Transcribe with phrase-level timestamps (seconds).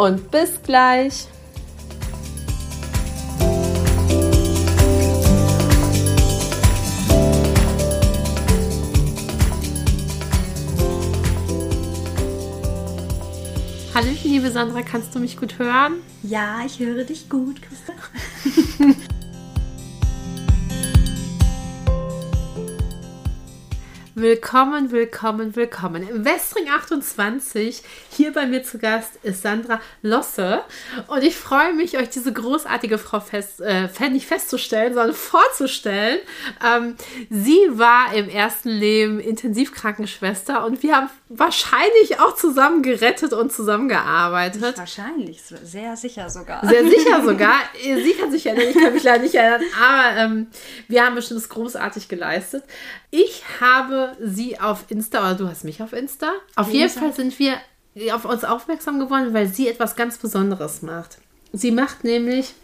[0.00, 1.26] und bis gleich.
[13.92, 15.96] Hallo, liebe Sandra, kannst du mich gut hören?
[16.22, 17.92] Ja, ich höre dich gut, Christa.
[24.20, 26.06] Willkommen, willkommen, willkommen.
[26.06, 30.60] Im Westring 28, hier bei mir zu Gast ist Sandra Losse.
[31.06, 36.18] Und ich freue mich, euch diese großartige Frau fest, äh, nicht festzustellen, sondern vorzustellen.
[36.62, 36.96] Ähm,
[37.30, 44.76] sie war im ersten Leben Intensivkrankenschwester und wir haben wahrscheinlich auch zusammen gerettet und zusammengearbeitet.
[44.76, 46.66] Wahrscheinlich, sehr sicher sogar.
[46.66, 47.54] Sehr sicher sogar.
[47.80, 50.46] Sie kann sich erinnern, ich kann mich leider nicht erinnern, aber ähm,
[50.88, 52.64] wir haben bestimmt großartig geleistet.
[53.10, 56.32] Ich habe sie auf Insta, oder du hast mich auf Insta.
[56.56, 57.54] Auf jeden Fall sind wir
[58.12, 61.18] auf uns aufmerksam geworden, weil sie etwas ganz Besonderes macht.
[61.52, 62.54] Sie macht nämlich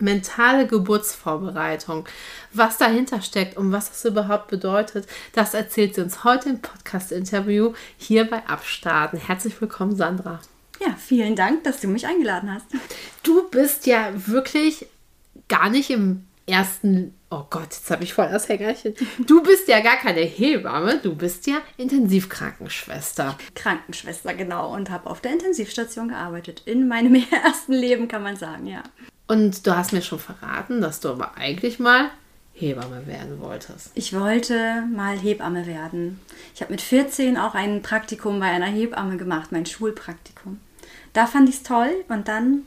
[0.00, 2.06] mentale Geburtsvorbereitung.
[2.52, 7.72] Was dahinter steckt und was das überhaupt bedeutet, das erzählt sie uns heute im Podcast-Interview
[7.96, 9.18] hier bei Abstarten.
[9.18, 10.40] Herzlich willkommen, Sandra.
[10.80, 12.66] Ja, vielen Dank, dass du mich eingeladen hast.
[13.22, 14.86] Du bist ja wirklich
[15.48, 18.94] gar nicht im ersten, oh Gott, jetzt habe ich voll das Hängerchen.
[19.26, 23.36] Du bist ja gar keine Hebamme, du bist ja Intensivkrankenschwester.
[23.54, 26.62] Krankenschwester, genau, und habe auf der Intensivstation gearbeitet.
[26.64, 28.82] In meinem ersten Leben, kann man sagen, ja.
[29.28, 32.10] Und du hast mir schon verraten, dass du aber eigentlich mal
[32.54, 33.90] Hebamme werden wolltest.
[33.94, 36.18] Ich wollte mal Hebamme werden.
[36.54, 40.58] Ich habe mit 14 auch ein Praktikum bei einer Hebamme gemacht, mein Schulpraktikum.
[41.12, 42.62] Da fand ich es toll und dann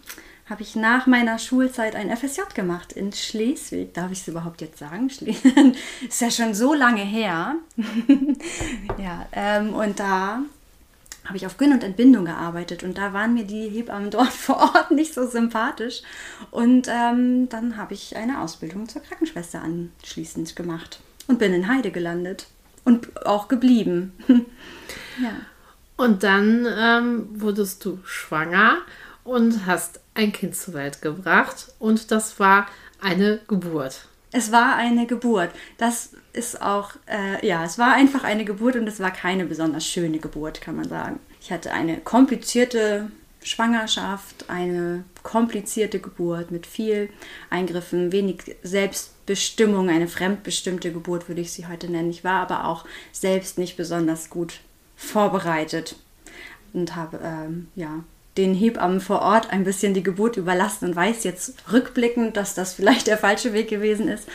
[0.50, 3.94] habe ich nach meiner Schulzeit ein FSJ gemacht in Schleswig.
[3.94, 5.10] Darf ich es überhaupt jetzt sagen?
[6.08, 7.56] ist ja schon so lange her.
[8.98, 10.42] ja, ähm, und da
[11.26, 14.58] habe ich auf Gyn und Entbindung gearbeitet und da waren mir die Hebammen dort vor
[14.58, 16.02] Ort nicht so sympathisch.
[16.50, 21.92] Und ähm, dann habe ich eine Ausbildung zur Krankenschwester anschließend gemacht und bin in Heide
[21.92, 22.48] gelandet
[22.84, 24.14] und auch geblieben.
[25.22, 25.34] ja.
[25.98, 28.78] Und dann ähm, wurdest du schwanger
[29.24, 32.68] und hast ein Kind zur Welt gebracht und das war
[33.00, 34.08] eine Geburt.
[34.32, 35.52] Es war eine Geburt.
[35.78, 39.86] Das ist auch, äh, ja, es war einfach eine Geburt und es war keine besonders
[39.86, 41.20] schöne Geburt, kann man sagen.
[41.42, 43.12] Ich hatte eine komplizierte
[43.44, 47.10] Schwangerschaft, eine komplizierte Geburt mit viel
[47.50, 52.12] Eingriffen, wenig Selbstbestimmung, eine fremdbestimmte Geburt würde ich sie heute nennen.
[52.12, 54.60] Ich war aber auch selbst nicht besonders gut
[54.96, 55.96] vorbereitet
[56.74, 58.04] und habe ähm, ja
[58.38, 62.74] den Hebammen vor Ort ein bisschen die Geburt überlassen und weiß jetzt rückblickend, dass das
[62.74, 64.28] vielleicht der falsche Weg gewesen ist.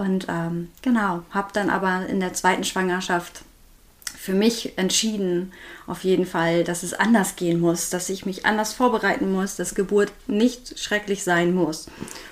[0.00, 3.42] Und ähm, genau, habe dann aber in der zweiten Schwangerschaft
[4.16, 5.52] für mich entschieden,
[5.86, 9.74] auf jeden Fall, dass es anders gehen muss, dass ich mich anders vorbereiten muss, dass
[9.74, 11.86] Geburt nicht schrecklich sein muss.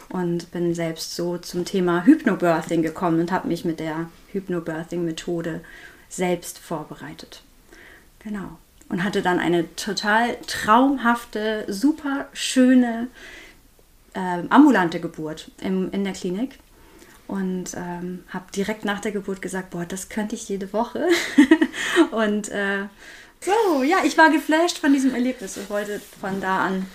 [0.08, 5.60] Und bin selbst so zum Thema Hypnobirthing gekommen und habe mich mit der Hypnobirthing-Methode
[6.08, 7.42] selbst vorbereitet.
[8.20, 8.56] Genau
[8.88, 13.08] und hatte dann eine total traumhafte, super schöne
[14.14, 16.58] äh, ambulante Geburt im, in der Klinik
[17.28, 21.06] und ähm, habe direkt nach der Geburt gesagt, boah, das könnte ich jede Woche.
[22.10, 22.86] und äh,
[23.40, 26.86] so, ja, ich war geflasht von diesem Erlebnis und wollte von da an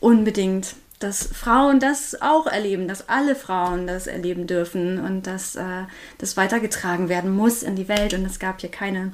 [0.00, 5.84] unbedingt, dass Frauen das auch erleben, dass alle Frauen das erleben dürfen und dass äh,
[6.18, 8.14] das weitergetragen werden muss in die Welt.
[8.14, 9.12] Und es gab hier keine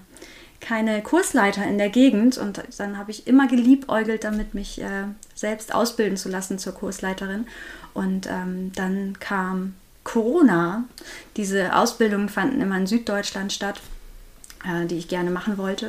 [0.60, 5.74] keine Kursleiter in der Gegend und dann habe ich immer geliebäugelt damit, mich äh, selbst
[5.74, 7.46] ausbilden zu lassen zur Kursleiterin.
[7.92, 9.74] Und ähm, dann kam
[10.04, 10.84] Corona.
[11.36, 13.80] Diese Ausbildungen fanden immer in Süddeutschland statt,
[14.64, 15.86] äh, die ich gerne machen wollte.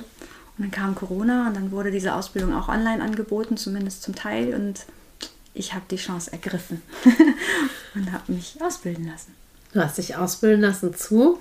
[0.58, 4.54] Und dann kam Corona und dann wurde diese Ausbildung auch online angeboten, zumindest zum Teil.
[4.54, 4.86] Und
[5.54, 6.82] ich habe die Chance ergriffen
[7.96, 9.36] und habe mich ausbilden lassen.
[9.74, 11.38] Du hast dich ausbilden lassen zu?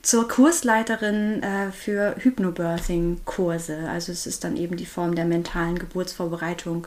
[0.00, 3.88] Zur Kursleiterin äh, für Hypnobirthing-Kurse.
[3.90, 6.86] Also es ist dann eben die Form der mentalen Geburtsvorbereitung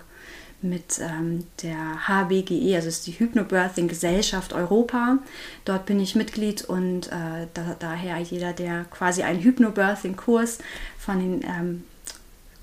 [0.62, 5.19] mit ähm, der HBGE, also ist die Hypnobirthing Gesellschaft Europa.
[5.65, 10.59] Dort bin ich Mitglied und äh, da, daher jeder, der quasi einen Hypnobirthing-Kurs
[10.98, 11.83] von den ähm,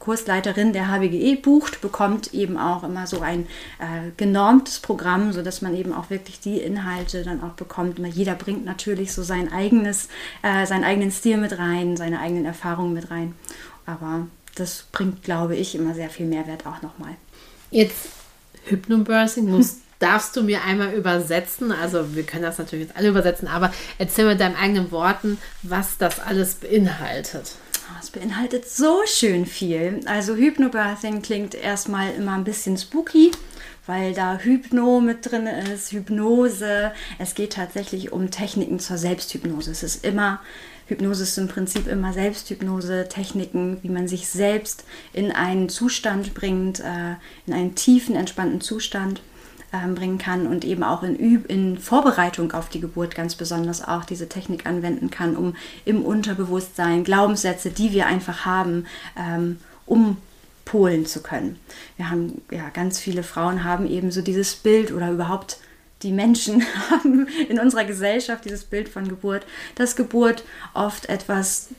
[0.05, 3.47] Kursleiterin der HBGE bucht, bekommt eben auch immer so ein
[3.79, 7.99] äh, genormtes Programm, sodass man eben auch wirklich die Inhalte dann auch bekommt.
[7.99, 10.09] Jeder bringt natürlich so sein eigenes,
[10.43, 13.35] äh, seinen eigenen Stil mit rein, seine eigenen Erfahrungen mit rein.
[13.87, 14.27] Aber
[14.57, 17.17] das bringt, glaube ich, immer sehr viel Mehrwert auch nochmal.
[17.75, 18.07] Jetzt
[18.67, 21.73] Hypnobirthing muss darfst du mir einmal übersetzen?
[21.73, 25.99] Also wir können das natürlich jetzt alle übersetzen, aber erzähl mit deinen eigenen Worten, was
[25.99, 27.57] das alles beinhaltet.
[27.89, 30.03] Ah, es beinhaltet so schön viel.
[30.07, 33.33] Also Hypnobirthing klingt erstmal immer ein bisschen spooky,
[33.87, 36.93] weil da Hypno mit drin ist, Hypnose.
[37.19, 39.73] Es geht tatsächlich um Techniken zur Selbsthypnose.
[39.73, 40.41] Es ist immer
[40.87, 46.81] Hypnose ist im Prinzip immer Selbsthypnose, Techniken, wie man sich selbst in einen Zustand bringt,
[46.81, 47.17] äh,
[47.47, 49.23] in einen tiefen, entspannten Zustand
[49.75, 53.87] ähm, bringen kann und eben auch in, Üb in Vorbereitung auf die Geburt ganz besonders
[53.87, 58.87] auch diese Technik anwenden kann, um im Unterbewusstsein Glaubenssätze, die wir einfach haben,
[59.19, 61.59] ähm, umpolen zu können.
[61.97, 65.59] Wir haben ja ganz viele Frauen haben eben so dieses Bild oder überhaupt
[66.05, 71.71] die Menschen haben in unserer Gesellschaft dieses Bild von Geburt, dass Geburt oft etwas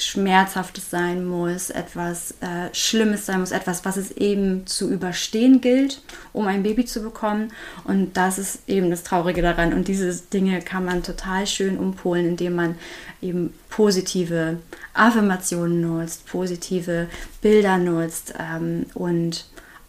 [0.00, 6.00] Schmerzhaftes sein muss, etwas äh, Schlimmes sein muss, etwas, was es eben zu überstehen gilt,
[6.32, 7.52] um ein Baby zu bekommen.
[7.84, 9.74] Und das ist eben das Traurige daran.
[9.74, 12.76] Und diese Dinge kann man total schön umpolen, indem man
[13.20, 14.58] eben positive
[14.94, 17.08] Affirmationen nutzt, positive
[17.42, 19.44] Bilder nutzt ähm, und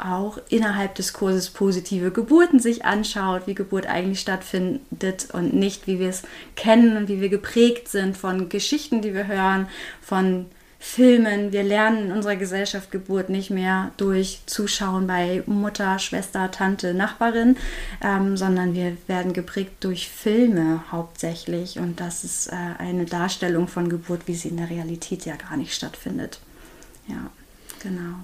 [0.05, 5.99] auch innerhalb des Kurses positive Geburten sich anschaut, wie Geburt eigentlich stattfindet und nicht, wie
[5.99, 6.23] wir es
[6.55, 9.67] kennen und wie wir geprägt sind von Geschichten, die wir hören,
[10.01, 10.47] von
[10.83, 11.51] Filmen.
[11.51, 17.55] Wir lernen in unserer Gesellschaft Geburt nicht mehr durch Zuschauen bei Mutter, Schwester, Tante, Nachbarin,
[18.03, 21.77] ähm, sondern wir werden geprägt durch Filme hauptsächlich.
[21.77, 25.55] Und das ist äh, eine Darstellung von Geburt, wie sie in der Realität ja gar
[25.55, 26.39] nicht stattfindet.
[27.07, 27.29] Ja,
[27.83, 28.15] genau.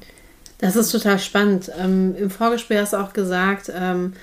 [0.60, 1.72] Das ist total spannend.
[1.80, 4.14] Ähm, Im Vorgespräch hast du auch gesagt, ähm,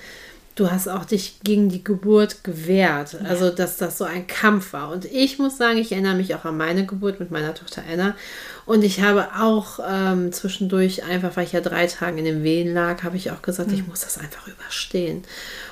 [0.55, 3.17] du hast auch dich gegen die Geburt gewehrt.
[3.23, 4.91] Also, dass das so ein Kampf war.
[4.91, 8.15] Und ich muss sagen, ich erinnere mich auch an meine Geburt mit meiner Tochter Anna.
[8.65, 12.73] Und ich habe auch ähm, zwischendurch, einfach weil ich ja drei Tage in den Wehen
[12.73, 13.75] lag, habe ich auch gesagt, mhm.
[13.75, 15.23] ich muss das einfach überstehen.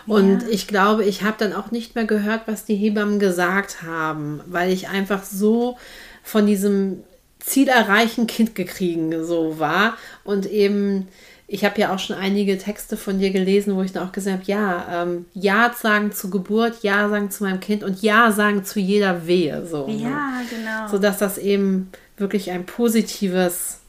[0.05, 0.47] Und ja.
[0.49, 4.71] ich glaube, ich habe dann auch nicht mehr gehört, was die Hebammen gesagt haben, weil
[4.71, 5.77] ich einfach so
[6.23, 7.03] von diesem
[7.43, 9.97] Ziel erreichen, Kind gekriegen, so war.
[10.23, 11.07] Und eben,
[11.47, 14.39] ich habe ja auch schon einige Texte von dir gelesen, wo ich dann auch gesagt
[14.39, 18.63] habe, ja, ähm, Ja sagen zur Geburt, Ja sagen zu meinem Kind und Ja sagen
[18.63, 19.65] zu jeder Wehe.
[19.65, 20.03] So, ne?
[20.03, 20.87] ja, genau.
[20.89, 23.79] So dass das eben wirklich ein positives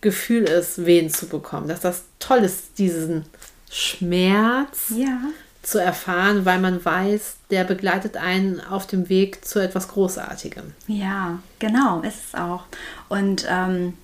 [0.00, 1.68] Gefühl ist, Wehen zu bekommen.
[1.68, 3.24] Dass das toll ist, diesen
[3.70, 5.20] Schmerz ja
[5.62, 10.72] zu erfahren, weil man weiß, der begleitet einen auf dem Weg zu etwas Großartigem.
[10.86, 12.64] Ja, genau, ist es auch.
[13.08, 13.94] Und ähm,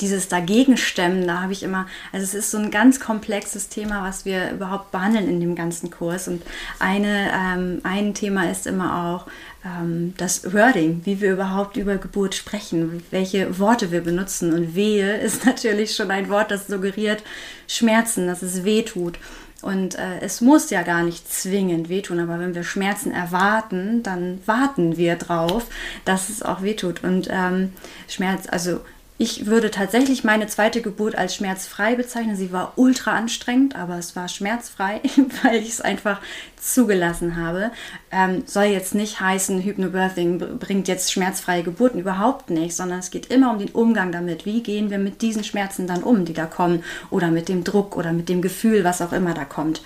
[0.00, 4.24] dieses Dagegenstemmen, da habe ich immer, also es ist so ein ganz komplexes Thema, was
[4.24, 6.28] wir überhaupt behandeln in dem ganzen Kurs.
[6.28, 6.42] Und
[6.78, 9.26] eine, ähm, ein Thema ist immer auch
[9.64, 14.52] ähm, das Wording, wie wir überhaupt über Geburt sprechen, welche Worte wir benutzen.
[14.52, 17.22] Und Wehe ist natürlich schon ein Wort, das suggeriert
[17.68, 19.18] Schmerzen, dass es weh tut.
[19.62, 24.40] Und äh, es muss ja gar nicht zwingend wehtun, aber wenn wir Schmerzen erwarten, dann
[24.46, 25.66] warten wir drauf,
[26.04, 27.02] dass es auch wehtut.
[27.02, 27.72] Und ähm,
[28.06, 28.80] Schmerz, also
[29.18, 32.36] ich würde tatsächlich meine zweite Geburt als schmerzfrei bezeichnen.
[32.36, 35.00] Sie war ultra anstrengend, aber es war schmerzfrei,
[35.42, 36.20] weil ich es einfach
[36.60, 37.70] zugelassen habe.
[38.10, 43.26] Ähm, soll jetzt nicht heißen, Hypnobirthing bringt jetzt schmerzfreie Geburten, überhaupt nicht, sondern es geht
[43.26, 44.44] immer um den Umgang damit.
[44.44, 47.96] Wie gehen wir mit diesen Schmerzen dann um, die da kommen, oder mit dem Druck
[47.96, 49.80] oder mit dem Gefühl, was auch immer da kommt.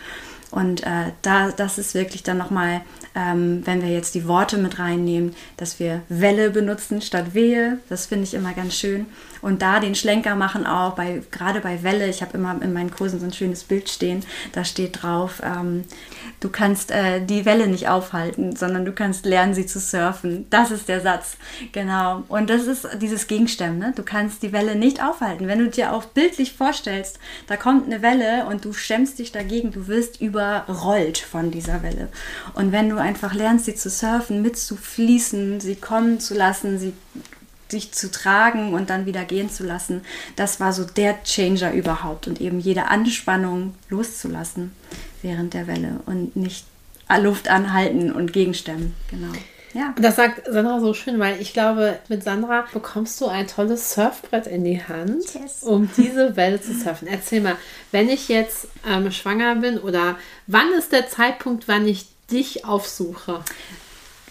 [0.50, 2.80] Und äh, da, das ist wirklich dann nochmal,
[3.14, 7.78] ähm, wenn wir jetzt die Worte mit reinnehmen, dass wir Welle benutzen statt Wehe.
[7.88, 9.06] Das finde ich immer ganz schön.
[9.42, 12.08] Und da den Schlenker machen auch, bei, gerade bei Welle.
[12.08, 14.24] Ich habe immer in meinen Kursen so ein schönes Bild stehen.
[14.52, 15.84] Da steht drauf, ähm,
[16.40, 20.46] du kannst äh, die Welle nicht aufhalten, sondern du kannst lernen, sie zu surfen.
[20.50, 21.36] Das ist der Satz.
[21.72, 22.24] Genau.
[22.28, 23.78] Und das ist dieses Gegenstimmen.
[23.78, 23.92] Ne?
[23.96, 25.48] Du kannst die Welle nicht aufhalten.
[25.48, 29.72] Wenn du dir auch bildlich vorstellst, da kommt eine Welle und du stemmst dich dagegen,
[29.72, 32.08] du wirst überrollt von dieser Welle.
[32.54, 36.92] Und wenn du einfach lernst, sie zu surfen, mitzufließen, sie kommen zu lassen, sie
[37.68, 40.02] sich zu tragen und dann wieder gehen zu lassen,
[40.36, 44.72] das war so der Changer überhaupt und eben jede Anspannung loszulassen
[45.22, 46.66] während der Welle und nicht
[47.18, 48.94] Luft anhalten und gegenstemmen.
[49.10, 49.32] Genau.
[49.72, 49.94] Ja.
[50.00, 54.46] Das sagt Sandra so schön, weil ich glaube, mit Sandra bekommst du ein tolles Surfbrett
[54.46, 55.62] in die Hand, yes.
[55.62, 57.06] um diese Welle zu surfen.
[57.06, 57.56] Erzähl mal,
[57.92, 60.16] wenn ich jetzt ähm, schwanger bin oder
[60.48, 63.42] wann ist der Zeitpunkt, wann ich dich aufsuche?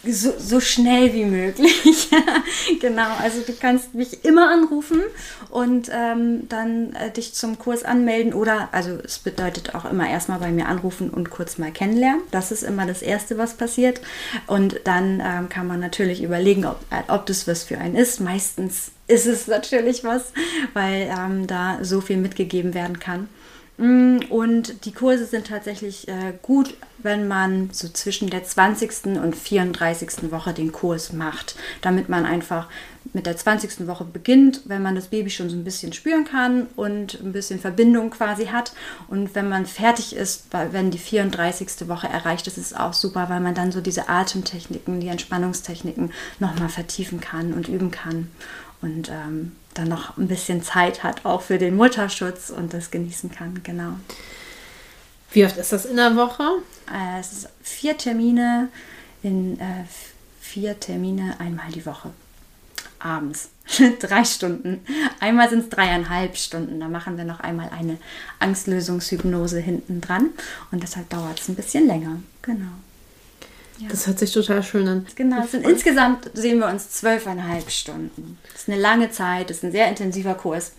[0.07, 2.09] so, so schnell wie möglich.
[2.81, 5.01] genau, also du kannst mich immer anrufen
[5.49, 10.39] und ähm, dann äh, dich zum Kurs anmelden oder, also es bedeutet auch immer erstmal
[10.39, 12.21] bei mir anrufen und kurz mal kennenlernen.
[12.31, 13.99] Das ist immer das Erste, was passiert.
[14.47, 18.21] Und dann ähm, kann man natürlich überlegen, ob, äh, ob das was für einen ist.
[18.21, 20.31] Meistens ist es natürlich was,
[20.73, 23.27] weil ähm, da so viel mitgegeben werden kann.
[23.79, 29.05] Mm, und die Kurse sind tatsächlich äh, gut, wenn man so zwischen der 20.
[29.23, 30.31] und 34.
[30.31, 32.67] Woche den Kurs macht, damit man einfach
[33.13, 33.87] mit der 20.
[33.87, 37.61] Woche beginnt, wenn man das Baby schon so ein bisschen spüren kann und ein bisschen
[37.61, 38.73] Verbindung quasi hat.
[39.07, 41.87] Und wenn man fertig ist, wenn die 34.
[41.87, 46.11] Woche erreicht ist, ist es auch super, weil man dann so diese Atemtechniken, die Entspannungstechniken
[46.39, 48.29] nochmal vertiefen kann und üben kann.
[48.81, 53.31] Und ähm, dann noch ein bisschen Zeit hat, auch für den Mutterschutz und das genießen
[53.31, 53.93] kann, genau.
[55.31, 56.43] Wie oft ist das in der Woche?
[56.91, 58.69] Äh, es ist vier Termine
[59.21, 59.85] in äh,
[60.39, 62.11] vier Termine einmal die Woche.
[62.97, 63.49] Abends.
[63.99, 64.81] Drei Stunden.
[65.19, 66.79] Einmal sind es dreieinhalb Stunden.
[66.79, 67.97] Da machen wir noch einmal eine
[68.39, 70.31] Angstlösungshypnose hinten dran.
[70.71, 72.17] Und deshalb dauert es ein bisschen länger.
[72.41, 72.71] Genau.
[73.79, 73.87] Ja.
[73.89, 75.07] Das hört sich total schön an.
[75.15, 78.37] Genau, sind, insgesamt sehen wir uns zwölfeinhalb Stunden.
[78.51, 80.73] Das ist eine lange Zeit, das ist ein sehr intensiver Kurs.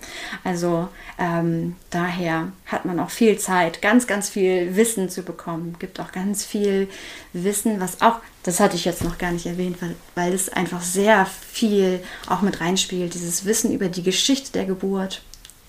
[0.44, 0.88] Also
[1.18, 5.76] ähm, daher hat man auch viel Zeit, ganz, ganz viel Wissen zu bekommen.
[5.78, 6.88] Gibt auch ganz viel
[7.32, 10.82] Wissen, was auch, das hatte ich jetzt noch gar nicht erwähnt, weil, weil es einfach
[10.82, 13.14] sehr viel auch mit reinspielt.
[13.14, 15.22] Dieses Wissen über die Geschichte der Geburt,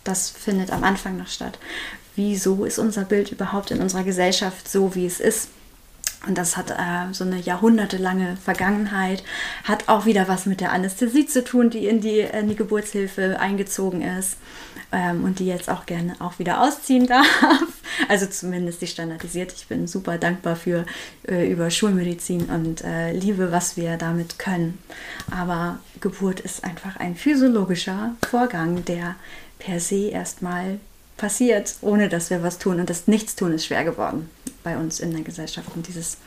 [0.04, 1.60] das findet am Anfang noch statt.
[2.18, 5.48] Wieso ist unser Bild überhaupt in unserer Gesellschaft so, wie es ist?
[6.28, 9.24] Und das hat äh, so eine jahrhundertelange Vergangenheit,
[9.64, 13.40] hat auch wieder was mit der Anästhesie zu tun, die in die, in die Geburtshilfe
[13.40, 14.38] eingezogen ist
[14.92, 17.26] ähm, und die jetzt auch gerne auch wieder ausziehen darf.
[18.08, 19.52] Also zumindest die standardisiert.
[19.54, 20.86] Ich bin super dankbar für
[21.28, 24.78] äh, über Schulmedizin und äh, liebe, was wir damit können.
[25.32, 29.16] Aber Geburt ist einfach ein physiologischer Vorgang, der
[29.58, 30.80] per se erstmal
[31.18, 32.80] passiert, ohne dass wir was tun.
[32.80, 34.30] Und das Nichtstun ist schwer geworden
[34.64, 35.70] bei uns in der Gesellschaft.
[35.76, 36.18] Und dieses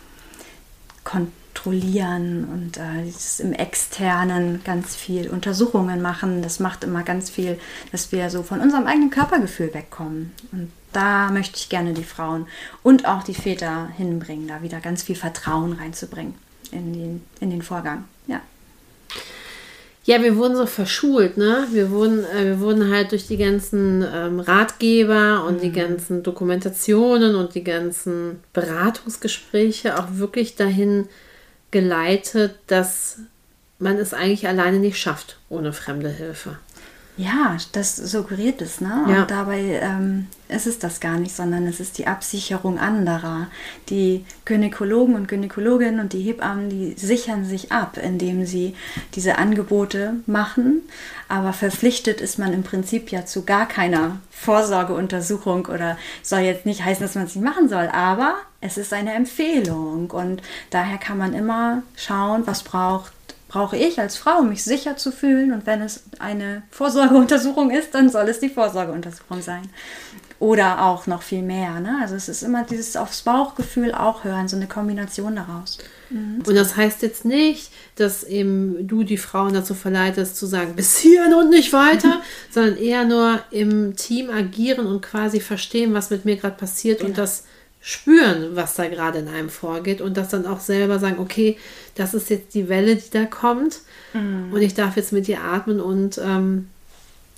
[1.05, 7.59] Kontrollieren und äh, dieses im Externen ganz viel Untersuchungen machen, das macht immer ganz viel,
[7.93, 10.33] dass wir so von unserem eigenen Körpergefühl wegkommen.
[10.53, 12.47] Und da möchte ich gerne die Frauen
[12.83, 16.35] und auch die Väter hinbringen, da wieder ganz viel Vertrauen reinzubringen
[16.71, 18.05] in den, in den Vorgang.
[20.05, 20.23] Ja.
[20.23, 21.67] Wir wurden so verschult, ne?
[21.73, 25.61] Wir wurden, äh, wir wurden halt durch die ganzen ähm, Ratgeber und mhm.
[25.61, 31.09] die ganzen Dokumentationen und die ganzen Beratungsgespräche auch wirklich dahin
[31.71, 33.19] geleitet, dass
[33.79, 36.59] man es eigentlich alleine nicht schafft ohne fremde Hilfe.
[37.16, 39.04] Ja, das suggeriert es, ne?
[39.09, 39.23] Ja.
[39.23, 43.47] Und dabei ähm, ist es das gar nicht, sondern es ist die Absicherung anderer.
[43.88, 48.75] Die Gynäkologen und Gynäkologinnen und die Hebammen, die sichern sich ab, indem sie
[49.14, 50.83] diese Angebote machen.
[51.28, 56.85] Aber verpflichtet ist man im Prinzip ja zu gar keiner Vorsorgeuntersuchung oder soll jetzt nicht
[56.85, 61.18] heißen, dass man es nicht machen soll, aber es ist eine Empfehlung und daher kann
[61.18, 63.12] man immer schauen, was braucht
[63.55, 65.53] brauche ich als Frau, um mich sicher zu fühlen.
[65.53, 69.63] Und wenn es eine Vorsorgeuntersuchung ist, dann soll es die Vorsorgeuntersuchung sein.
[70.41, 71.79] Oder auch noch viel mehr.
[71.79, 71.99] Ne?
[72.03, 75.79] Also es ist immer dieses aufs Bauchgefühl auch hören, so eine Kombination daraus.
[76.11, 76.43] Mhm.
[76.45, 80.97] Und das heißt jetzt nicht, dass eben du die Frauen dazu verleitest, zu sagen, bis
[80.99, 86.25] hierhin und nicht weiter, sondern eher nur im Team agieren und quasi verstehen, was mit
[86.25, 87.11] mir gerade passiert genau.
[87.11, 87.45] und das
[87.87, 91.59] spüren, was da gerade in einem vorgeht und das dann auch selber sagen, okay,
[91.97, 93.83] das ist jetzt die Welle, die da kommt
[94.14, 94.50] mhm.
[94.55, 96.71] und ich darf jetzt mit dir atmen und ähm,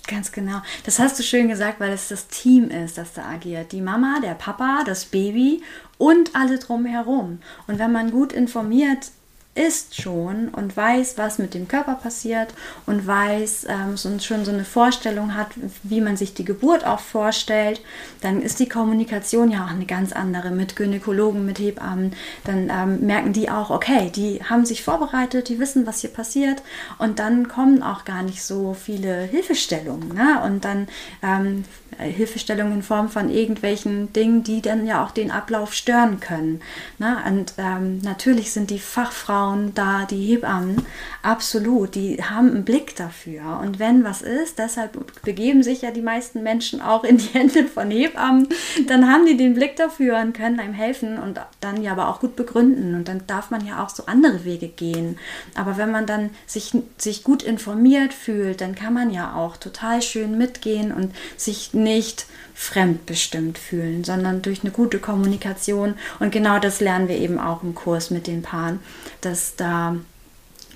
[0.09, 0.61] Ganz genau.
[0.85, 3.73] Das hast du schön gesagt, weil es das Team ist, das da agiert.
[3.73, 5.61] Die Mama, der Papa, das Baby
[5.97, 7.39] und alle drumherum.
[7.67, 9.11] Und wenn man gut informiert
[9.57, 12.53] ist schon und weiß, was mit dem Körper passiert
[12.85, 15.47] und weiß ähm, und schon so eine Vorstellung hat,
[15.83, 17.81] wie man sich die Geburt auch vorstellt,
[18.21, 22.13] dann ist die Kommunikation ja auch eine ganz andere mit Gynäkologen, mit Hebammen.
[22.43, 26.61] Dann ähm, merken die auch, okay, die haben sich vorbereitet, die wissen, was hier passiert
[26.99, 30.13] und dann kommen auch gar nicht so viele Hilfestellungen.
[30.13, 30.41] Ne?
[30.45, 30.87] Und dann
[31.23, 31.63] ähm,
[31.97, 36.61] Hilfestellungen in Form von irgendwelchen Dingen, die dann ja auch den Ablauf stören können.
[36.99, 37.17] Ne?
[37.27, 40.85] Und ähm, natürlich sind die Fachfrauen da, die Hebammen,
[41.23, 43.59] absolut, die haben einen Blick dafür.
[43.61, 47.65] Und wenn was ist, deshalb begeben sich ja die meisten Menschen auch in die Hände
[47.65, 48.47] von Hebammen,
[48.87, 52.19] dann haben die den Blick dafür und können einem helfen und dann ja aber auch
[52.19, 52.95] gut begründen.
[52.95, 55.17] Und dann darf man ja auch so andere Wege gehen.
[55.55, 60.01] Aber wenn man dann sich, sich gut informiert fühlt, dann kann man ja auch total
[60.01, 65.93] schön mitgehen und sich nicht fremdbestimmt fühlen, sondern durch eine gute Kommunikation.
[66.19, 68.79] Und genau das lernen wir eben auch im Kurs mit den Paaren,
[69.21, 69.95] dass da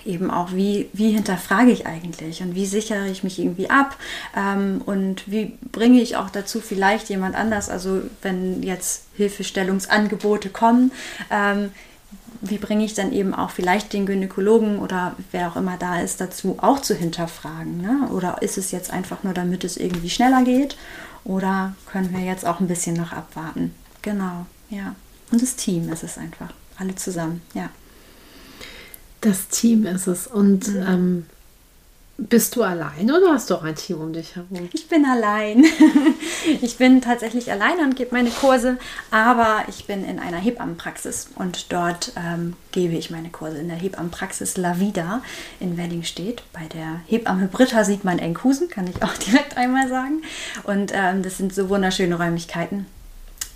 [0.06, 3.98] eben auch, wie, wie hinterfrage ich eigentlich und wie sichere ich mich irgendwie ab
[4.36, 10.92] ähm, und wie bringe ich auch dazu vielleicht jemand anders, also wenn jetzt Hilfestellungsangebote kommen,
[11.30, 11.72] ähm,
[12.42, 16.20] wie bringe ich dann eben auch vielleicht den Gynäkologen oder wer auch immer da ist,
[16.20, 17.80] dazu auch zu hinterfragen.
[17.80, 18.10] Ne?
[18.12, 20.76] Oder ist es jetzt einfach nur, damit es irgendwie schneller geht?
[21.24, 23.76] Oder können wir jetzt auch ein bisschen noch abwarten?
[24.02, 24.96] Genau, ja.
[25.32, 26.52] Und das Team ist es einfach.
[26.78, 27.70] Alle zusammen, ja.
[29.22, 30.26] Das Team ist es.
[30.26, 30.86] Und mhm.
[30.88, 31.26] ähm,
[32.18, 34.70] bist du allein oder hast du auch ein Team um dich herum?
[34.74, 35.66] Ich bin allein.
[36.62, 38.78] Ich bin tatsächlich allein und gebe meine Kurse,
[39.12, 43.78] aber ich bin in einer Hebammenpraxis und dort ähm, gebe ich meine Kurse in der
[43.78, 45.22] Hebammenpraxis La Vida
[45.60, 46.42] in Weddingstedt.
[46.52, 50.24] Bei der Hebamme Britta sieht man Enkhusen, kann ich auch direkt einmal sagen.
[50.64, 52.88] Und ähm, das sind so wunderschöne Räumlichkeiten.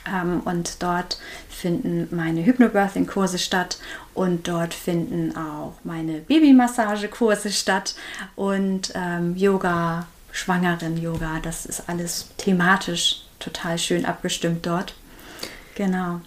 [0.07, 1.19] Ähm, und dort
[1.49, 3.77] finden meine Hypnobirthing-Kurse statt
[4.13, 7.95] und dort finden auch meine Babymassage-Kurse statt
[8.35, 11.39] und ähm, Yoga, Schwangeren-Yoga.
[11.41, 14.93] Das ist alles thematisch total schön abgestimmt dort.
[15.75, 16.21] Genau.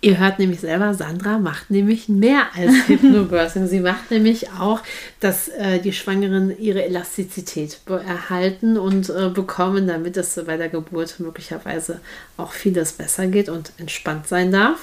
[0.00, 3.66] Ihr hört nämlich selber, Sandra macht nämlich mehr als Hypnobirthing.
[3.66, 4.80] Sie macht nämlich auch,
[5.18, 11.18] dass äh, die Schwangeren ihre Elastizität erhalten und äh, bekommen, damit es bei der Geburt
[11.18, 12.00] möglicherweise
[12.36, 14.78] auch vieles besser geht und entspannt sein darf.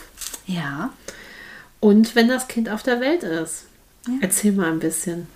[0.48, 0.92] Ja.
[1.80, 3.66] Und wenn das Kind auf der Welt ist.
[4.08, 4.14] Ja.
[4.22, 5.28] Erzähl mal ein bisschen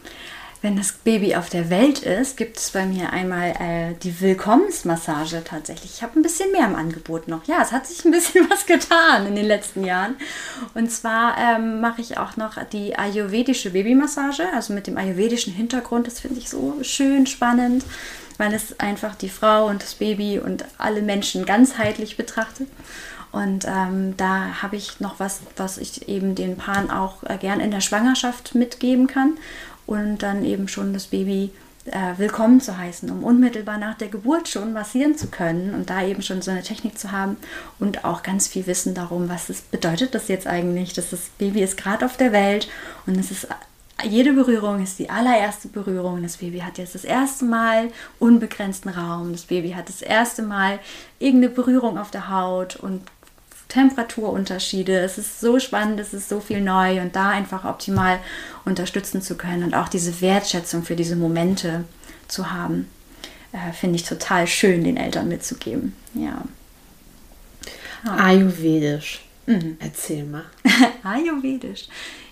[0.61, 5.41] wenn das Baby auf der Welt ist, gibt es bei mir einmal äh, die Willkommensmassage
[5.45, 5.91] tatsächlich.
[5.95, 7.45] Ich habe ein bisschen mehr im Angebot noch.
[7.45, 10.15] Ja, es hat sich ein bisschen was getan in den letzten Jahren.
[10.73, 16.07] Und zwar ähm, mache ich auch noch die ayurvedische Babymassage, also mit dem ayurvedischen Hintergrund.
[16.07, 17.85] Das finde ich so schön spannend,
[18.37, 22.67] weil es einfach die Frau und das Baby und alle Menschen ganzheitlich betrachtet.
[23.31, 27.59] Und ähm, da habe ich noch was, was ich eben den Paaren auch äh, gern
[27.59, 29.37] in der Schwangerschaft mitgeben kann
[29.89, 31.49] und dann eben schon das Baby
[31.85, 36.05] äh, willkommen zu heißen, um unmittelbar nach der Geburt schon massieren zu können und da
[36.05, 37.37] eben schon so eine Technik zu haben
[37.79, 41.63] und auch ganz viel Wissen darum, was es bedeutet das jetzt eigentlich, dass das Baby
[41.63, 42.69] ist gerade auf der Welt
[43.07, 43.47] und es ist
[44.05, 46.23] jede Berührung ist die allererste Berührung.
[46.23, 49.33] Das Baby hat jetzt das erste Mal unbegrenzten Raum.
[49.33, 50.79] Das Baby hat das erste Mal
[51.19, 53.01] irgendeine Berührung auf der Haut und
[53.69, 54.99] Temperaturunterschiede.
[54.99, 58.19] Es ist so spannend, es ist so viel neu und da einfach optimal
[58.65, 61.85] unterstützen zu können und auch diese Wertschätzung für diese Momente
[62.27, 62.89] zu haben,
[63.51, 65.95] äh, finde ich total schön, den Eltern mitzugeben.
[66.13, 66.43] Ja.
[68.03, 68.27] Ah.
[68.27, 69.21] Ayurvedisch.
[69.45, 69.77] Mhm.
[69.79, 70.45] Erzähl mal.
[71.03, 71.87] Ayurvedisch.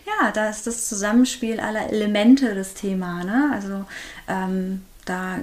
[0.06, 3.24] Ja, da ist das Zusammenspiel aller Elemente das Thema.
[3.24, 3.52] Ne?
[3.54, 3.86] Also
[4.28, 5.40] ähm, da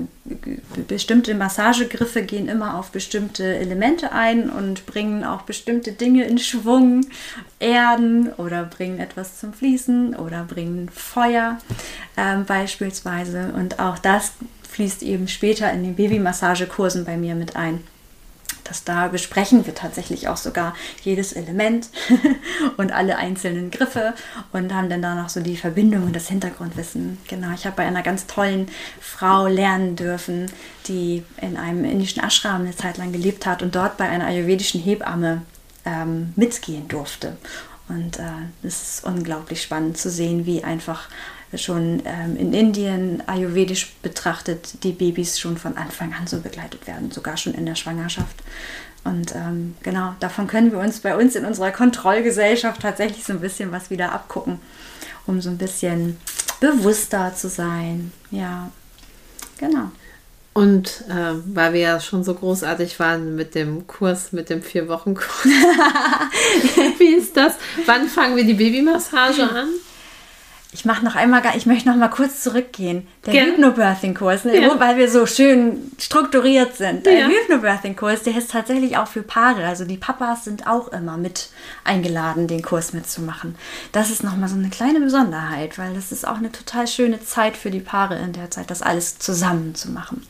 [0.89, 7.07] bestimmte Massagegriffe gehen immer auf bestimmte Elemente ein und bringen auch bestimmte Dinge in Schwung,
[7.59, 11.59] erden oder bringen etwas zum Fließen oder bringen Feuer
[12.17, 13.53] ähm, beispielsweise.
[13.57, 14.33] Und auch das
[14.69, 17.83] fließt eben später in den Babymassagekursen bei mir mit ein
[18.65, 21.89] dass da besprechen wir tatsächlich auch sogar jedes Element
[22.77, 24.15] und alle einzelnen Griffe
[24.53, 27.19] und haben dann da noch so die Verbindung und das Hintergrundwissen.
[27.29, 28.69] Genau, ich habe bei einer ganz tollen
[29.01, 30.51] Frau lernen dürfen,
[30.89, 34.81] die in einem indischen Ashram eine Zeit lang gelebt hat und dort bei einer ayurvedischen
[34.81, 35.43] Hebamme
[35.85, 37.37] ähm, mitgehen durfte.
[37.89, 38.23] Und äh,
[38.63, 41.09] es ist unglaublich spannend zu sehen, wie einfach
[41.57, 47.11] schon ähm, in Indien ayurvedisch betrachtet die Babys schon von Anfang an so begleitet werden,
[47.11, 48.37] sogar schon in der Schwangerschaft.
[49.05, 53.41] Und ähm, genau, davon können wir uns bei uns in unserer Kontrollgesellschaft tatsächlich so ein
[53.41, 54.59] bisschen was wieder abgucken,
[55.27, 56.17] um so ein bisschen
[56.61, 58.13] bewusster zu sein.
[58.31, 58.71] Ja,
[59.59, 59.91] genau.
[60.55, 65.45] Und äh, weil wir ja schon so großartig waren mit dem Kurs, mit dem Vier-Wochen-Kurs.
[66.99, 67.55] Wie ist das?
[67.87, 69.69] Wann fangen wir die Babymassage an?
[70.75, 73.07] Ich mache noch einmal, ich möchte noch mal kurz zurückgehen.
[73.27, 74.81] Der Hypnobirthing-Kurs, ne, ja.
[74.81, 77.07] weil wir so schön strukturiert sind.
[77.07, 77.29] Der ja.
[77.29, 79.65] Hypnobirthing-Kurs, der ist tatsächlich auch für Paare.
[79.67, 81.51] Also die Papas sind auch immer mit
[81.85, 83.55] eingeladen, den Kurs mitzumachen.
[83.93, 87.25] Das ist noch mal so eine kleine Besonderheit, weil das ist auch eine total schöne
[87.25, 90.27] Zeit für die Paare in der Zeit, das alles zusammen zu machen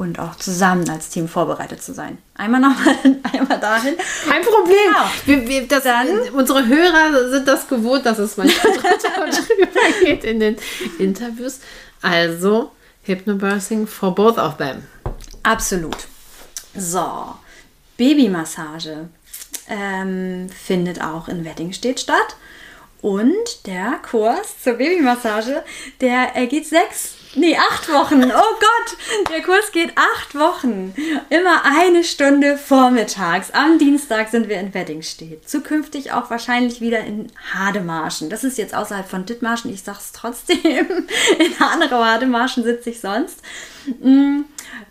[0.00, 2.16] und auch zusammen als Team vorbereitet zu sein.
[2.34, 2.96] Einmal nochmal,
[3.34, 3.96] einmal dahin.
[4.26, 4.78] Kein Problem.
[4.86, 5.10] Genau.
[5.26, 9.70] Wir, wir, das, Dann, unsere Hörer sind das gewohnt, dass es manchmal drüber
[10.02, 10.56] geht in den
[10.98, 11.60] Interviews.
[12.00, 14.84] Also, Hypnobirthing for both of them.
[15.42, 15.98] Absolut.
[16.74, 17.34] So,
[17.98, 19.10] Babymassage
[19.68, 22.36] ähm, findet auch in Weddingstedt statt.
[23.02, 25.62] Und der Kurs zur Babymassage,
[26.00, 28.24] der ergeht sechs Nee, acht Wochen.
[28.24, 30.92] Oh Gott, der Kurs geht acht Wochen.
[31.28, 33.52] Immer eine Stunde vormittags.
[33.52, 35.48] Am Dienstag sind wir in Weddingstedt.
[35.48, 38.30] Zukünftig auch wahrscheinlich wieder in Hademarschen.
[38.30, 39.72] Das ist jetzt außerhalb von Dithmarschen.
[39.72, 40.58] Ich sag's trotzdem.
[41.38, 43.40] In Hanau Hademarschen sitze ich sonst.
[44.00, 44.40] Mm,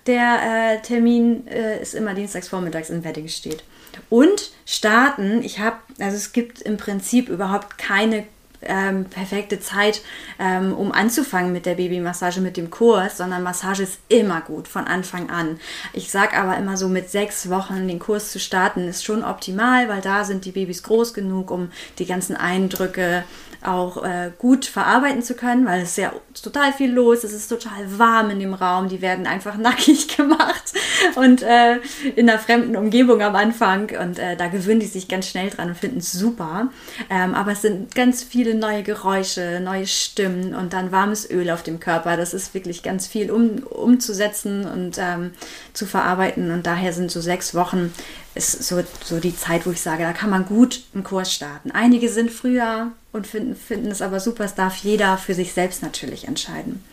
[0.07, 3.63] der äh, Termin äh, ist immer dienstags vormittags in Weddingstedt.
[4.09, 8.25] Und starten, ich habe, also es gibt im Prinzip überhaupt keine
[8.61, 10.01] ähm, perfekte Zeit,
[10.37, 14.85] ähm, um anzufangen mit der Babymassage, mit dem Kurs, sondern Massage ist immer gut von
[14.85, 15.59] Anfang an.
[15.93, 19.89] Ich sage aber immer so, mit sechs Wochen den Kurs zu starten, ist schon optimal,
[19.89, 23.23] weil da sind die Babys groß genug, um die ganzen Eindrücke
[23.63, 27.47] auch äh, gut verarbeiten zu können, weil es ist ja total viel los, es ist
[27.49, 30.73] total warm in dem Raum, die werden einfach nackig gemacht
[31.15, 31.77] und äh,
[32.15, 35.69] in einer fremden Umgebung am Anfang und äh, da gewöhnen die sich ganz schnell dran
[35.69, 36.69] und finden es super.
[37.09, 41.63] Ähm, aber es sind ganz viele neue Geräusche, neue Stimmen und dann warmes Öl auf
[41.63, 42.17] dem Körper.
[42.17, 45.31] Das ist wirklich ganz viel um, umzusetzen und ähm,
[45.73, 47.93] zu verarbeiten und daher sind so sechs Wochen
[48.39, 51.71] ist so, so die Zeit, wo ich sage, da kann man gut einen Kurs starten.
[51.71, 54.43] Einige sind früher, und finden, finden es aber super.
[54.43, 56.83] Es darf jeder für sich selbst natürlich entscheiden.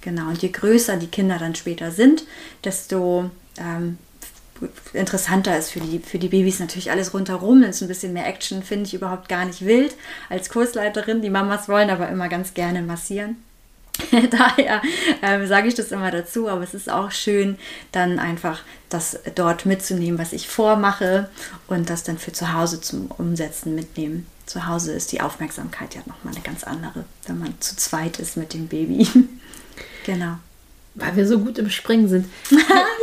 [0.00, 0.28] Genau.
[0.28, 2.24] Und je größer die Kinder dann später sind,
[2.64, 3.98] desto ähm,
[4.94, 7.62] interessanter ist für die, für die Babys natürlich alles rundherum.
[7.62, 9.94] Es ist ein bisschen mehr Action, finde ich überhaupt gar nicht wild.
[10.30, 13.36] Als Kursleiterin, die Mamas wollen aber immer ganz gerne massieren.
[14.30, 14.82] Daher
[15.22, 17.58] ähm, sage ich das immer dazu, aber es ist auch schön,
[17.92, 21.28] dann einfach das dort mitzunehmen, was ich vormache
[21.66, 26.00] und das dann für zu Hause zum Umsetzen mitnehmen zu Hause ist die Aufmerksamkeit ja
[26.06, 29.06] nochmal eine ganz andere, wenn man zu zweit ist mit dem Baby.
[30.06, 30.38] genau.
[30.94, 32.26] Weil wir so gut im Springen sind.
[32.50, 32.58] ja.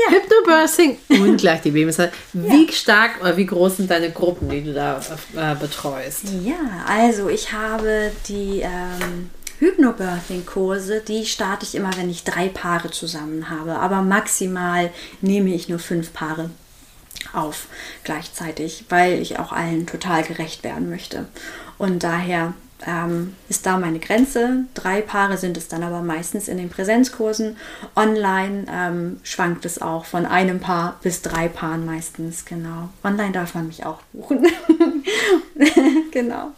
[0.09, 1.99] Hypnobirthing und gleich die Babys.
[2.31, 2.71] Wie ja.
[2.71, 4.99] stark oder wie groß sind deine Gruppen, die du da
[5.35, 6.23] äh, betreust?
[6.43, 12.91] Ja, also ich habe die ähm, Hypnobirthing-Kurse, die starte ich immer, wenn ich drei Paare
[12.91, 13.77] zusammen habe.
[13.77, 16.49] Aber maximal nehme ich nur fünf Paare
[17.31, 17.67] auf
[18.03, 21.25] gleichzeitig, weil ich auch allen total gerecht werden möchte.
[21.77, 22.53] Und daher
[22.85, 24.65] ähm, ist da meine Grenze.
[24.73, 27.57] Drei Paare sind es dann aber meistens in den Präsenzkursen.
[27.95, 32.89] Online ähm, schwankt es auch von einem Paar bis drei Paaren meistens, genau.
[33.03, 34.45] Online darf man mich auch buchen.
[36.11, 36.51] genau.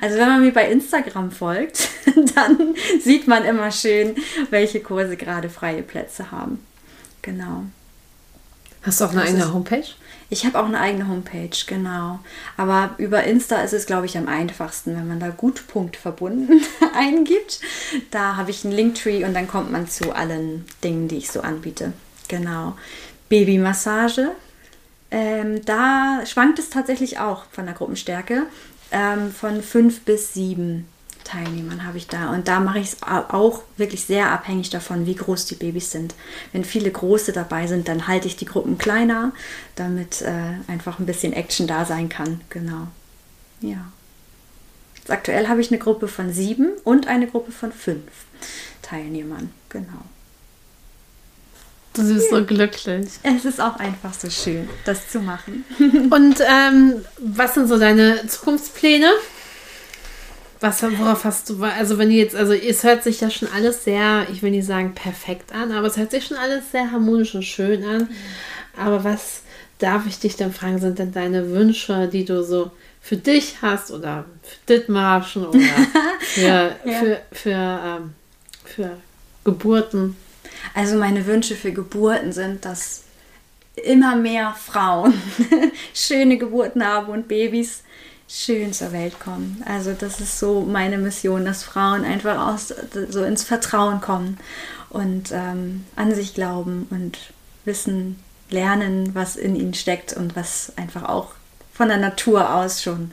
[0.00, 1.88] Also wenn man mir bei Instagram folgt,
[2.34, 4.16] dann sieht man immer schön,
[4.50, 6.64] welche Kurse gerade freie Plätze haben.
[7.22, 7.64] Genau.
[8.82, 9.84] Hast du auch eine das eigene Homepage?
[10.30, 12.20] Ich habe auch eine eigene Homepage, genau.
[12.56, 16.60] Aber über Insta ist es, glaube ich, am einfachsten, wenn man da Gutpunkt verbunden
[16.94, 17.60] eingibt.
[18.10, 21.40] Da habe ich einen Linktree und dann kommt man zu allen Dingen, die ich so
[21.40, 21.92] anbiete.
[22.28, 22.76] Genau.
[23.30, 24.32] Babymassage.
[25.10, 28.46] Ähm, da schwankt es tatsächlich auch von der Gruppenstärke.
[28.90, 30.86] Ähm, von fünf bis sieben
[31.24, 32.30] Teilnehmern habe ich da.
[32.30, 36.14] Und da mache ich es auch wirklich sehr abhängig davon, wie groß die Babys sind.
[36.52, 39.32] Wenn viele große dabei sind, dann halte ich die Gruppen kleiner,
[39.74, 42.40] damit äh, einfach ein bisschen Action da sein kann.
[42.48, 42.88] Genau.
[43.60, 43.92] Ja.
[45.08, 48.10] Aktuell habe ich eine Gruppe von sieben und eine Gruppe von fünf
[48.82, 49.50] Teilnehmern.
[49.68, 50.04] Genau.
[51.98, 53.08] Du bist so glücklich.
[53.22, 55.64] Es ist auch einfach so schön, das zu machen.
[56.10, 59.10] Und ähm, was sind so deine Zukunftspläne?
[60.60, 64.26] Was, worauf hast du, also wenn jetzt, also es hört sich ja schon alles sehr,
[64.32, 67.44] ich will nicht sagen perfekt an, aber es hört sich schon alles sehr harmonisch und
[67.44, 68.08] schön an.
[68.76, 69.42] Aber was
[69.78, 73.90] darf ich dich dann fragen, sind denn deine Wünsche, die du so für dich hast
[73.90, 75.58] oder für Dithmarschen oder
[76.20, 76.74] für, ja.
[76.84, 78.14] für, für, ähm,
[78.64, 78.90] für
[79.44, 80.16] Geburten?
[80.78, 83.02] Also meine Wünsche für Geburten sind, dass
[83.74, 85.12] immer mehr Frauen
[85.92, 87.82] schöne Geburten haben und Babys
[88.28, 89.60] schön zur Welt kommen.
[89.66, 92.72] Also das ist so meine Mission, dass Frauen einfach aus,
[93.08, 94.38] so ins Vertrauen kommen
[94.88, 97.18] und ähm, an sich glauben und
[97.64, 101.32] wissen, lernen, was in ihnen steckt und was einfach auch
[101.72, 103.10] von der Natur aus schon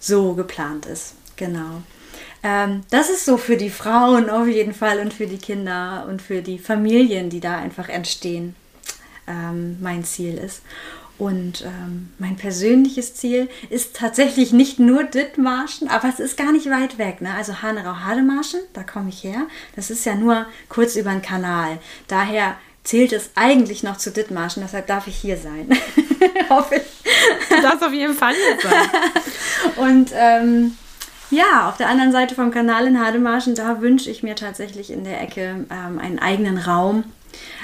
[0.00, 1.14] so geplant ist.
[1.36, 1.84] Genau.
[2.44, 6.20] Ähm, das ist so für die Frauen auf jeden Fall und für die Kinder und
[6.20, 8.54] für die Familien, die da einfach entstehen,
[9.26, 10.60] ähm, mein Ziel ist.
[11.16, 16.68] Und ähm, mein persönliches Ziel ist tatsächlich nicht nur Dithmarschen, aber es ist gar nicht
[16.68, 17.20] weit weg.
[17.20, 17.32] Ne?
[17.34, 19.46] Also Hanerau-Hademarschen, da komme ich her.
[19.76, 21.78] Das ist ja nur kurz über den Kanal.
[22.08, 25.70] Daher zählt es eigentlich noch zu Dithmarschen, deshalb darf ich hier sein.
[26.50, 27.12] Hoffe ich.
[27.48, 28.88] Du darfst auf jeden Fall hier sein.
[29.76, 30.76] Und ähm,
[31.30, 35.04] ja, auf der anderen Seite vom Kanal in Hademarschen, da wünsche ich mir tatsächlich in
[35.04, 37.04] der Ecke ähm, einen eigenen Raum,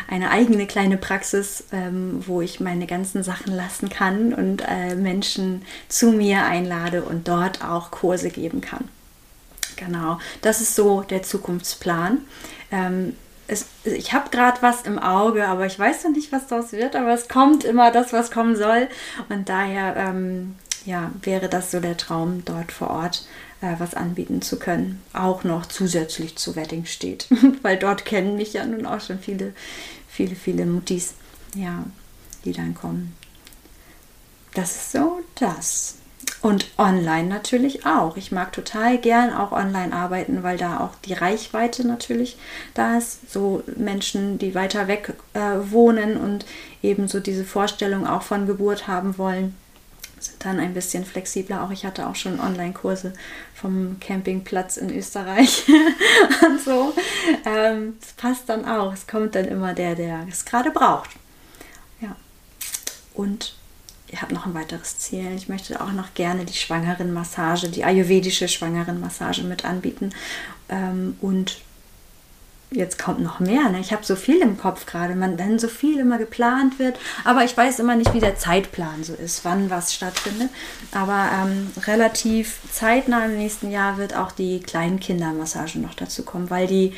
[0.09, 5.63] eine eigene kleine Praxis, ähm, wo ich meine ganzen Sachen lassen kann und äh, Menschen
[5.89, 8.89] zu mir einlade und dort auch Kurse geben kann.
[9.77, 12.19] Genau, das ist so der Zukunftsplan.
[12.73, 16.73] Ähm, es, ich habe gerade was im Auge, aber ich weiß noch nicht, was daraus
[16.73, 18.89] wird, aber es kommt immer das, was kommen soll.
[19.29, 23.25] Und daher ähm, ja, wäre das so der Traum, dort vor Ort
[23.61, 25.03] äh, was anbieten zu können.
[25.13, 27.27] Auch noch zusätzlich zu Wedding steht.
[27.63, 29.53] Weil dort kennen mich ja nun auch schon viele,
[30.09, 31.15] viele, viele Muttis,
[31.55, 31.85] ja,
[32.45, 33.15] die dann kommen.
[34.55, 35.97] Das ist so das.
[36.43, 38.17] Und online natürlich auch.
[38.17, 42.39] Ich mag total gern auch online arbeiten, weil da auch die Reichweite natürlich
[42.75, 43.31] da ist.
[43.31, 46.47] So Menschen, die weiter weg äh, wohnen und
[46.83, 49.55] eben so diese Vorstellung auch von Geburt haben wollen,
[50.21, 51.63] sind dann ein bisschen flexibler.
[51.63, 53.13] Auch ich hatte auch schon Online-Kurse
[53.55, 55.65] vom Campingplatz in Österreich
[56.47, 56.95] und so.
[57.45, 58.93] Ähm, das passt dann auch.
[58.93, 61.11] Es kommt dann immer der, der es gerade braucht.
[62.01, 62.17] Ja.
[63.15, 63.55] Und
[64.09, 65.35] ich habe noch ein weiteres Ziel.
[65.37, 70.11] Ich möchte auch noch gerne die Schwangerenmassage, die ayurvedische Schwangerenmassage mit anbieten.
[70.69, 71.59] Ähm, und
[72.71, 73.69] jetzt kommt noch mehr.
[73.69, 73.81] Ne?
[73.81, 77.57] Ich habe so viel im Kopf gerade, wenn so viel immer geplant wird, aber ich
[77.57, 80.51] weiß immer nicht, wie der Zeitplan so ist, wann was stattfindet.
[80.93, 86.67] Aber ähm, relativ zeitnah im nächsten Jahr wird auch die Kleinkindermassage noch dazu kommen, weil
[86.67, 86.93] die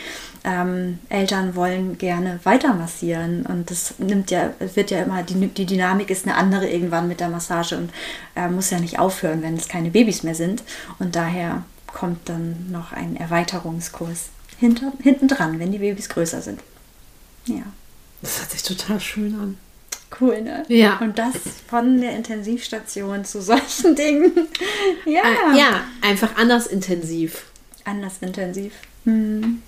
[0.44, 5.66] ähm, Eltern wollen gerne weiter massieren und das nimmt ja, wird ja immer, die, die
[5.66, 7.90] Dynamik ist eine andere irgendwann mit der Massage und
[8.34, 10.62] äh, muss ja nicht aufhören, wenn es keine Babys mehr sind.
[10.98, 14.30] Und daher kommt dann noch ein Erweiterungskurs
[14.62, 16.60] hinter, hinten dran, wenn die Babys größer sind.
[17.46, 17.64] Ja.
[18.22, 19.58] Das hört sich total schön an.
[20.20, 20.64] Cool, ne?
[20.68, 20.98] Ja.
[20.98, 21.34] Und das
[21.66, 24.32] von der Intensivstation zu solchen Dingen.
[25.04, 25.22] ja.
[25.22, 27.46] Äh, ja, einfach anders intensiv.
[27.84, 28.72] Anders intensiv.
[29.04, 29.62] Mhm.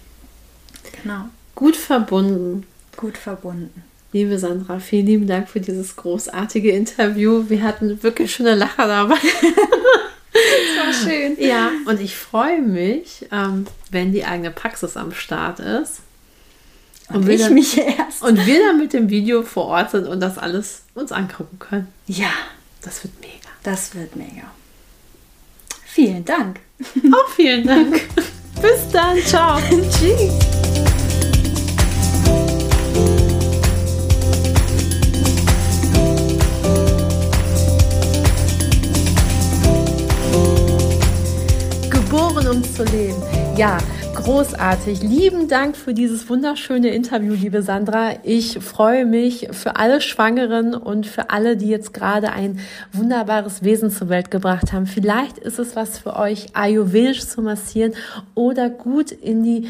[1.02, 1.24] Genau.
[1.56, 2.64] Gut verbunden.
[2.96, 3.82] Gut verbunden.
[4.12, 7.46] Liebe Sandra, vielen lieben Dank für dieses großartige Interview.
[7.48, 9.16] Wir hatten wirklich schöne Lacher dabei.
[11.04, 11.36] Schön.
[11.38, 16.00] Ja, und ich freue mich, ähm, wenn die eigene Praxis am Start ist.
[17.08, 18.22] Und, und wir dann, mich erst.
[18.22, 21.88] Und wir dann mit dem Video vor Ort sind und das alles uns angucken können.
[22.06, 22.30] Ja.
[22.84, 23.48] Das wird mega.
[23.62, 24.50] Das wird mega.
[25.86, 26.60] Vielen Dank.
[27.12, 28.00] Auch vielen Dank.
[28.60, 29.18] Bis dann.
[29.22, 29.58] Ciao.
[29.90, 30.63] Tschüss.
[42.54, 43.20] Um zu leben.
[43.56, 43.78] Ja,
[44.14, 45.02] großartig.
[45.02, 48.12] Lieben Dank für dieses wunderschöne Interview, liebe Sandra.
[48.22, 52.60] Ich freue mich für alle Schwangeren und für alle, die jetzt gerade ein
[52.92, 54.86] wunderbares Wesen zur Welt gebracht haben.
[54.86, 57.94] Vielleicht ist es was für euch, ayurvedisch zu massieren
[58.34, 59.68] oder gut in die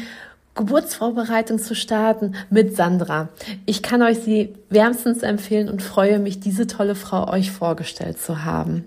[0.53, 3.29] Geburtsvorbereitung zu starten mit Sandra.
[3.65, 8.45] Ich kann euch sie wärmstens empfehlen und freue mich, diese tolle Frau euch vorgestellt zu
[8.45, 8.85] haben.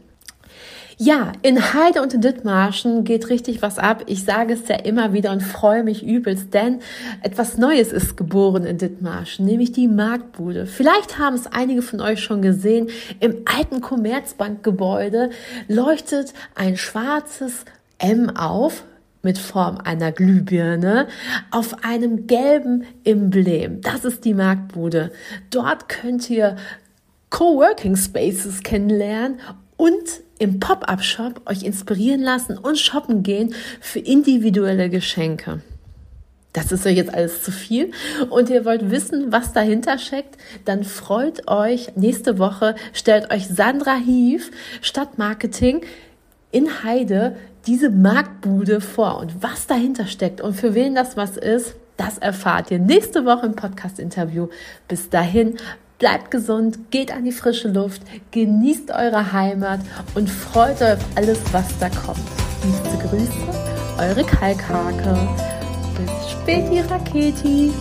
[1.01, 4.03] Ja, in Heide und in Dithmarschen geht richtig was ab.
[4.07, 6.81] Ich sage es ja immer wieder und freue mich übelst, denn
[7.23, 10.67] etwas Neues ist geboren in Dithmarschen, nämlich die Marktbude.
[10.67, 12.89] Vielleicht haben es einige von euch schon gesehen.
[13.21, 15.31] Im alten Commerzbankgebäude
[15.69, 17.65] leuchtet ein schwarzes
[17.99, 18.83] M auf
[19.23, 21.07] mit Form einer Glühbirne
[21.53, 23.83] auf einem gelben Emblem.
[23.83, 25.13] Das ist die Marktbude.
[25.51, 26.57] Dort könnt ihr
[27.31, 29.39] Coworking Spaces kennenlernen
[29.79, 35.63] und im Pop-up-Shop euch inspirieren lassen und shoppen gehen für individuelle Geschenke.
[36.53, 37.93] Das ist euch jetzt alles zu viel
[38.31, 41.95] und ihr wollt wissen, was dahinter steckt, dann freut euch.
[41.95, 45.83] Nächste Woche stellt euch Sandra Hief, Stadtmarketing
[46.51, 47.37] in Heide,
[47.67, 52.71] diese Marktbude vor und was dahinter steckt und für wen das was ist, das erfahrt
[52.71, 54.49] ihr nächste Woche im Podcast-Interview.
[54.87, 55.57] Bis dahin,
[55.99, 59.81] Bleibt gesund, geht an die frische Luft, genießt eure Heimat
[60.15, 62.21] und freut euch auf alles, was da kommt.
[62.63, 63.33] Liebste Grüße,
[63.99, 65.29] eure Kalkhake.
[65.97, 67.73] Bis späti, Raketi.